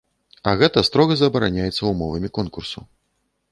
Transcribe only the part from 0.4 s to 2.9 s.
А гэта строга забараняецца ўмовамі конкурсу.